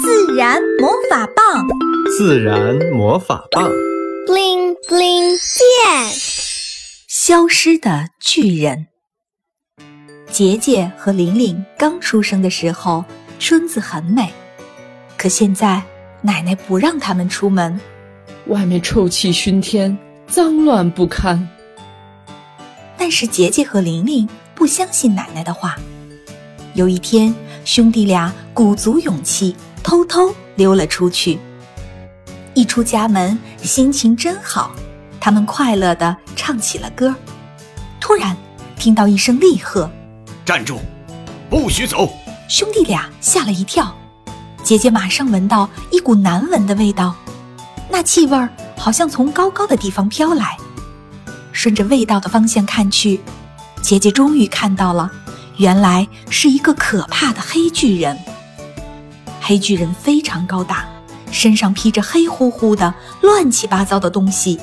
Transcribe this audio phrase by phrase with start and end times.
[0.00, 1.66] 自然魔法棒，
[2.16, 3.70] 自然魔法棒
[4.26, 6.10] ，bling bling 变。
[7.08, 8.88] 消失的巨人。
[10.30, 13.04] 杰杰和玲玲刚出生的时候，
[13.38, 14.32] 村子很美，
[15.16, 15.82] 可现在
[16.22, 17.78] 奶奶不让他们出门，
[18.46, 21.48] 外面臭气熏天，脏乱不堪。
[22.96, 25.76] 但是杰杰和玲玲不相信奶奶的话。
[26.74, 27.32] 有一天，
[27.64, 29.54] 兄弟俩鼓足勇气，
[29.84, 31.38] 偷偷溜了出去。
[32.54, 34.74] 一出家门，心情真好，
[35.20, 37.14] 他们快乐地唱起了歌。
[38.00, 38.36] 突然，
[38.76, 39.88] 听到一声厉喝
[40.44, 40.80] ：“站住，
[41.50, 42.10] 不许走！”
[42.48, 43.94] 兄弟俩吓了一跳。
[44.62, 47.14] 姐姐马上闻到一股难闻的味道，
[47.90, 50.56] 那气味儿好像从高高的地方飘来。
[51.52, 53.20] 顺着味道的方向看去，
[53.82, 55.10] 姐姐终于看到了。
[55.56, 58.18] 原来是一个可怕的黑巨人。
[59.46, 60.88] 黑巨人非常高大，
[61.30, 64.58] 身上披着黑乎乎的、乱七八糟的东西。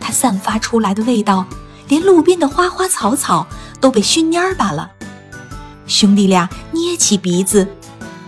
[0.00, 1.46] 它散发出来的味道，
[1.86, 3.46] 连路边的花花草草
[3.80, 4.90] 都被熏蔫巴了。
[5.86, 7.68] 兄弟俩捏起鼻子，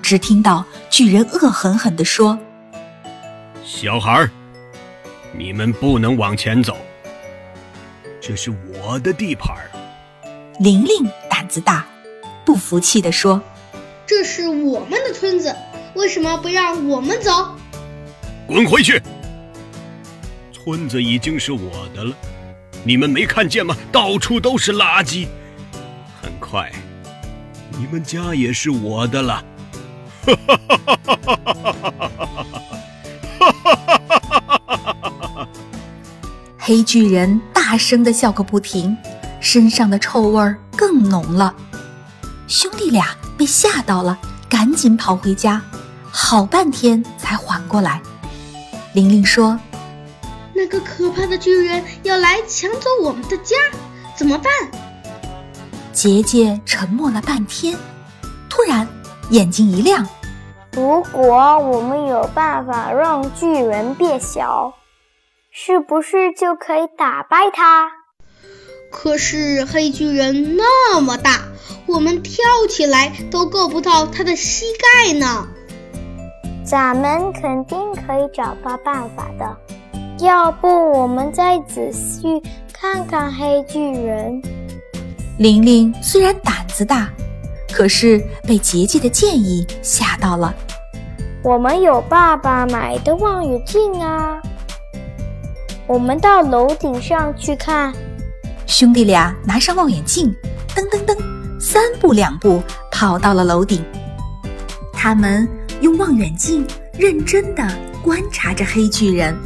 [0.00, 2.38] 只听到巨人恶狠狠地说
[3.66, 4.30] ：“小孩儿，
[5.36, 6.77] 你们不能往前走，
[8.20, 9.56] 这是我的地盘。”
[10.61, 11.84] 玲玲胆子大，
[12.44, 13.42] 不服气地说
[14.06, 15.52] ：“这是我们的村子，
[15.94, 17.56] 为什么不让我们走？”
[18.46, 19.00] 滚回去！
[20.52, 22.14] 村子已经是我的了，
[22.84, 23.77] 你们没看见吗？
[23.91, 25.27] 到处都是垃圾。
[26.20, 26.70] 很快，
[27.78, 29.44] 你们家也是我的了。
[30.27, 31.66] 哈哈哈哈哈哈哈
[33.55, 35.48] 哈哈哈哈哈！
[36.58, 38.96] 黑巨人大声的笑个不停。
[39.41, 41.55] 身上的臭味儿更浓了，
[42.46, 44.18] 兄弟俩被吓到了，
[44.50, 45.62] 赶紧跑回家，
[46.10, 48.02] 好半天才缓过来。
[48.92, 49.58] 玲玲说
[50.52, 53.56] ：“那个可怕的巨人要来抢走我们的家，
[54.16, 54.52] 怎么办？”
[55.94, 57.77] 杰杰沉默了半天，
[58.48, 58.86] 突然
[59.30, 60.06] 眼睛一亮
[60.74, 64.74] ：“如果我们有办法让巨人变小，
[65.52, 67.89] 是不是就可以打败他？”
[68.90, 71.42] 可是黑巨人那么大，
[72.00, 74.64] 我们跳起来都够不到他的膝
[75.05, 75.46] 盖呢。
[76.64, 80.24] 咱们肯定可以找到办法的。
[80.24, 84.40] 要不我们再仔细看看黑巨人？
[85.36, 87.10] 玲玲虽然胆子大，
[87.70, 88.18] 可是
[88.48, 90.55] 被杰杰的建议吓到了。
[91.42, 94.40] 我们有爸爸买的望远镜啊，
[95.86, 97.92] 我们到楼顶上去看。
[98.66, 100.34] 兄弟俩拿上望远镜，
[100.74, 101.14] 噔噔噔，
[101.73, 102.61] 三步两步
[102.91, 103.81] 跑到了楼顶。
[104.92, 105.48] 他们
[105.81, 106.67] 用望远镜
[106.98, 107.64] 认真地
[108.03, 109.39] 观察着黑巨人。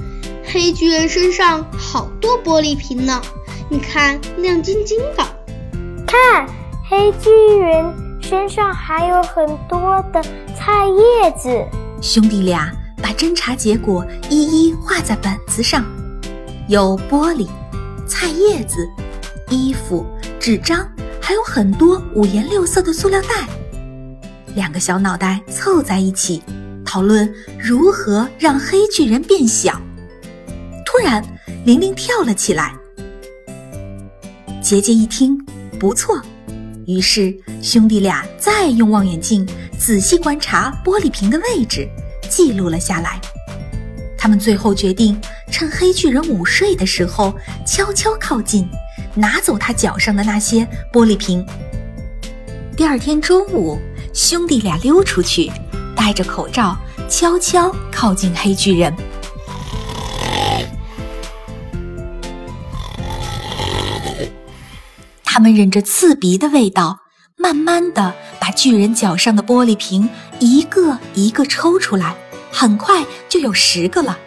[0.42, 3.20] 黑巨人身上好多玻璃瓶呢，
[3.68, 5.22] 你看亮晶晶的。
[6.06, 6.46] 看，
[6.88, 10.22] 黑巨人身上还有很多的
[10.56, 11.50] 菜叶子。
[12.00, 15.84] 兄弟俩把侦查结果一一画在本子上，
[16.68, 17.46] 有玻璃、
[18.06, 18.88] 菜叶子。
[19.50, 20.06] 衣服、
[20.40, 20.88] 纸张，
[21.26, 23.48] 还有很多五颜六色的塑料袋。
[24.54, 26.42] 两个小脑袋凑在一起，
[26.84, 29.80] 讨论如何让黑巨人变小。
[30.84, 31.24] 突然，
[31.64, 32.74] 玲玲跳了起来。
[34.60, 35.34] 杰杰一听，
[35.80, 36.20] 不错，
[36.86, 39.48] 于是兄弟俩再用望远镜
[39.78, 41.88] 仔细观察玻璃瓶的位置，
[42.28, 43.18] 记录了下来。
[44.18, 45.18] 他们最后决定，
[45.50, 47.34] 趁黑巨人午睡的时候，
[47.66, 48.68] 悄悄靠近。
[49.14, 51.44] 拿走他脚上的那些玻璃瓶。
[52.76, 53.78] 第二天中午，
[54.12, 55.50] 兄弟俩溜出去，
[55.94, 56.76] 戴着口罩，
[57.08, 58.94] 悄悄靠近黑巨人。
[65.24, 66.98] 他们忍着刺鼻的味道，
[67.36, 70.08] 慢慢的把巨人脚上的玻璃瓶
[70.38, 72.14] 一个一个抽出来，
[72.52, 74.18] 很快就有十个了。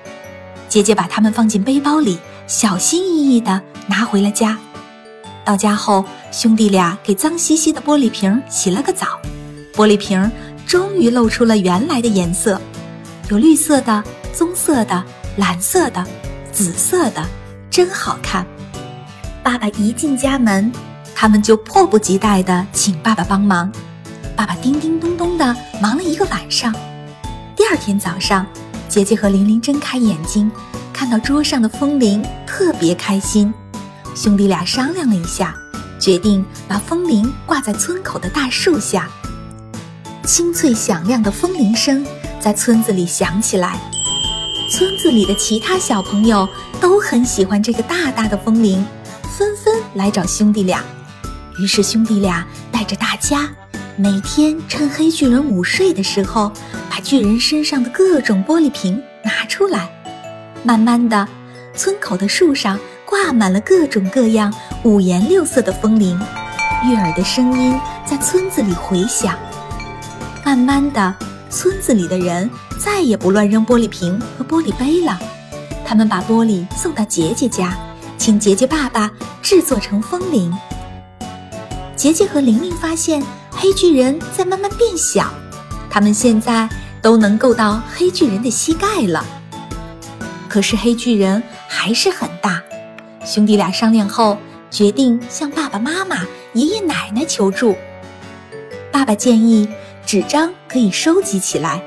[0.70, 4.58] 姐姐把它们放进背包里，小心翼翼的拿回了家。
[5.48, 9.18] 到家后，兄弟俩给脏兮兮的玻璃瓶洗了个澡，
[9.74, 10.30] 玻璃瓶
[10.66, 12.60] 终于露出了原来的颜色，
[13.30, 14.04] 有绿色的、
[14.34, 15.02] 棕色的、
[15.38, 16.06] 蓝色的、
[16.52, 17.26] 紫色的，
[17.72, 18.46] 真好看。
[19.42, 20.70] 爸爸一进家门，
[21.16, 23.72] 他们就迫不及待地请爸爸帮忙。
[24.36, 26.76] 爸爸叮叮咚咚地忙了一个晚上。
[27.56, 28.46] 第二天早上，
[28.90, 30.52] 杰杰和玲玲睁开眼睛，
[30.92, 33.54] 看到桌上的风铃，特别开心。
[34.18, 35.56] 兄弟俩商量了一下，
[36.00, 39.08] 决定把风铃挂在村口的大树下。
[40.26, 42.04] 清脆响亮的风铃声
[42.40, 43.80] 在村子里响起来。
[44.72, 46.50] 村子里的其他小朋友
[46.82, 48.84] 都很喜欢这个大大的风铃，
[49.38, 50.84] 纷纷来找兄弟俩。
[51.60, 53.48] 于是兄弟俩带着大家，
[53.98, 56.52] 每天趁黑巨人午睡的时候，
[56.90, 59.88] 把巨人身上的各种玻璃瓶拿出来。
[60.64, 61.28] 慢慢的，
[61.76, 66.20] 村口的树上挂满了各种各样、五颜六色的风铃，
[66.86, 69.34] 悦耳的声音在村子里回响。
[70.46, 71.16] 慢慢的，
[71.50, 72.48] 村子里的人。
[72.80, 75.20] 再也不乱扔玻璃瓶和玻璃杯了，
[75.84, 77.76] 他们把玻璃送到杰杰家，
[78.20, 79.10] 请杰杰爸爸
[79.42, 80.56] 制作成风铃。
[81.96, 85.26] 杰杰和玲玲发现黑巨人在慢慢变小，
[85.90, 86.70] 他们现在
[87.02, 89.26] 都能够到黑巨人的膝盖了。
[90.48, 92.62] 可是黑巨人还是很大，
[93.28, 94.38] 兄弟俩商量后
[94.72, 97.76] 决定向爸爸妈妈、爷爷奶奶求助。
[98.90, 99.68] 爸爸建议
[100.06, 101.84] 纸张可以收集起来。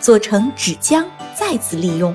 [0.00, 1.02] 做成纸浆
[1.34, 2.14] 再次利用。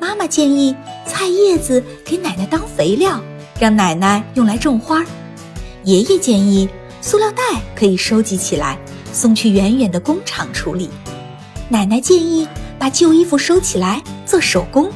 [0.00, 0.74] 妈妈建议
[1.06, 3.22] 菜叶子给奶奶当肥料，
[3.60, 5.04] 让奶奶用来种花。
[5.84, 6.68] 爷爷建议
[7.00, 7.42] 塑料袋
[7.76, 8.76] 可以收集起来，
[9.12, 10.90] 送去远远的工厂处理。
[11.68, 14.90] 奶奶建议把旧衣服收起来做手工。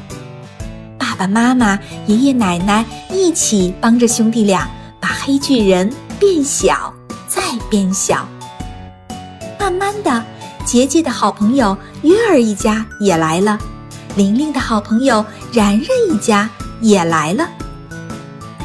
[1.17, 4.69] 爸爸妈妈、爷爷奶奶一起帮着兄弟俩
[5.01, 5.91] 把黑巨人
[6.21, 6.93] 变小
[7.27, 7.41] 再
[7.71, 8.29] 变小。
[9.59, 10.23] 慢慢的。
[10.67, 13.57] 杰杰的好朋友约尔一家也来了，
[14.17, 17.49] 玲玲的好朋友然然一家也来了。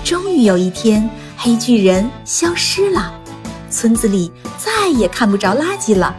[0.03, 1.07] 终于有一天，
[1.38, 3.13] 黑巨人消失了，
[3.69, 6.13] 村子里再也看不着垃圾了，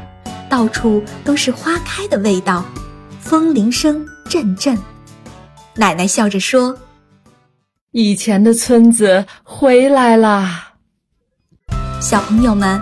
[0.49, 2.65] 到处都是花开的味道，
[3.21, 4.79] 风铃声阵阵。
[5.75, 6.77] 奶奶笑着说
[7.93, 10.75] ：“以前的村子回来啦。”
[11.99, 12.79] 小朋友们，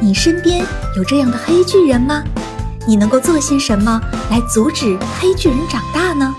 [0.00, 0.64] 你身边
[0.96, 2.24] 有这样的黑巨人吗？
[2.86, 4.00] 你能够做些什么
[4.30, 6.34] 来阻止黑巨人长大呢？